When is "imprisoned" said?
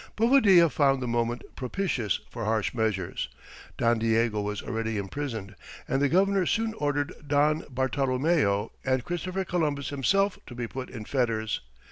4.97-5.53